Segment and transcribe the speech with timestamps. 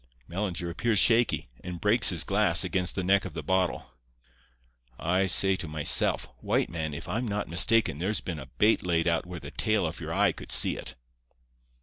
[0.27, 3.91] "Mellinger appears shaky, and breaks his glass against the neck of the bottle.
[4.97, 9.07] "I says to myself, 'White man, if I'm not mistaken there's been a bait laid
[9.07, 10.95] out where the tail of your eye could see it.